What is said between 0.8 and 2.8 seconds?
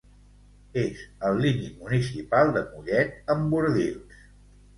És al límit municipal de